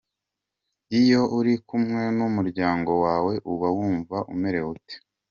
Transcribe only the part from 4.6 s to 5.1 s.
ute?.